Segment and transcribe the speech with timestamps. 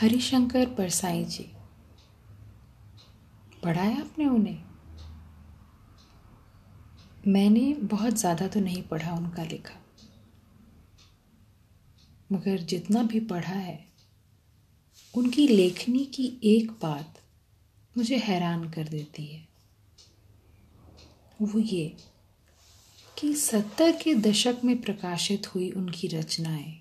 [0.00, 1.44] हरिशंकर परसाई जी।
[3.64, 4.62] पढ़ा है आपने उन्हें?
[7.26, 9.74] मैंने बहुत ज़्यादा तो नहीं पढ़ा उनका लिखा।
[12.32, 13.78] मगर जितना भी पढ़ा है,
[15.14, 17.22] उनकी लेखनी की एक बात
[17.96, 19.48] मुझे हैरान कर देती है।
[21.42, 21.96] वो ये
[23.18, 26.80] कि सत्तर के दशक में प्रकाशित हुई उनकी रचनाएँ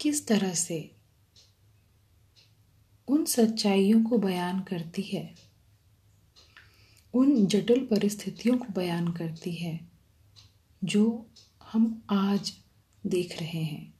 [0.00, 0.97] किस तरह से
[3.08, 5.34] उन सच्चाइयों को बयान करती है।
[7.14, 9.88] उन जटिल परिस्थितियों को बयान करती है,
[10.84, 11.30] जो
[11.62, 12.52] हम आज
[13.06, 13.94] देख रहे हैं,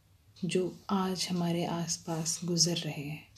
[0.45, 3.29] जो आज हमारे आसपास गुजर रहे हैं।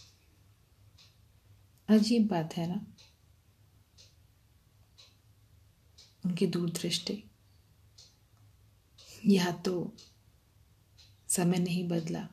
[1.88, 2.86] अजीब बात है ना?
[6.26, 7.24] उनकी दूरदृष्टि।
[9.26, 9.96] या तो
[11.28, 12.28] समय नहीं बदला,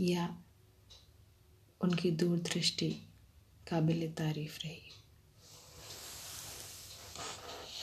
[0.00, 0.42] या
[1.82, 2.90] उनकी दूरदृष्टि
[3.70, 4.80] काबिल तारीफ़ रही।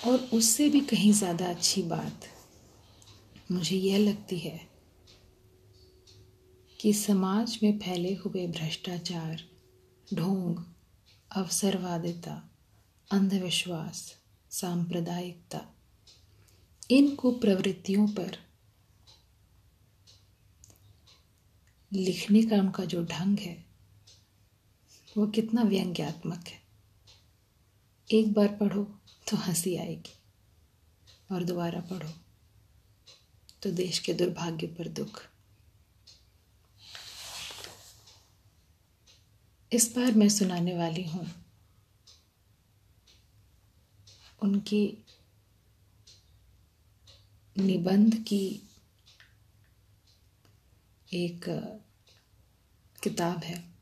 [0.07, 2.27] और उससे भी कहीं ज़्यादा अच्छी बात
[3.51, 4.59] मुझे यह लगती है
[6.79, 9.41] कि समाज में फैले हुए भ्रष्टाचार,
[10.13, 10.63] ढोंग,
[11.31, 12.41] अवसरवादिता,
[13.11, 14.15] अंधविश्वास,
[14.51, 15.61] सांप्रदायिकता,
[16.91, 18.37] इन कुप्रवृत्तियों पर
[21.91, 23.68] लिखने का उनका जो ढंग है
[25.19, 26.59] वो कितना व्यंग्यात्मक है।
[28.09, 28.83] एक बार पढ़ो
[29.29, 30.13] तो हँसी आएगी
[31.31, 32.11] और दोबारा पढ़ो
[33.63, 35.21] तो देश के दुर्भाग्य पर दुख।
[39.71, 41.25] इस बार मैं सुनाने वाली हूँ
[44.41, 44.81] उनकी
[47.55, 48.45] निबंध की
[51.13, 51.45] एक
[53.03, 53.78] किताब है।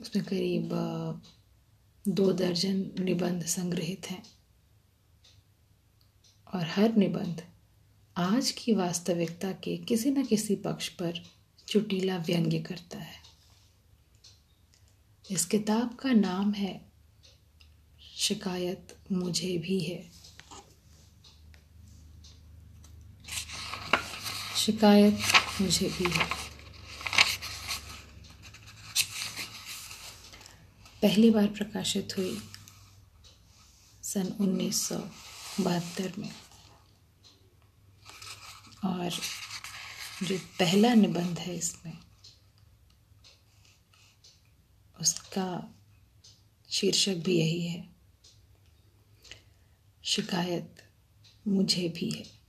[0.00, 0.70] उसमें करीब
[2.08, 4.22] दो दर्जन निबंध संग्रहित हैं।
[6.54, 7.46] और हर निबंध
[8.16, 11.24] आज की वास्तविकता के किसी न किसी पक्ष पर
[11.68, 13.22] चुटीला व्यंग्य करता है।
[15.30, 16.92] इस किताब का नाम है,
[18.16, 20.10] शिकायत मुझे भी है।
[24.56, 25.18] शिकायत
[25.60, 26.45] मुझे भी है।
[31.02, 32.38] पहली बार प्रकाशित हुई
[34.02, 34.98] सन उन्नीस सौ
[35.60, 36.30] बहत्तर में।
[38.84, 39.10] और
[40.22, 41.98] जो पहला निबंध है इसमें,
[45.00, 45.74] उसका
[46.70, 47.88] शीर्षक भी यही है,
[50.04, 50.82] शिकायत
[51.46, 52.45] मुझे भी है।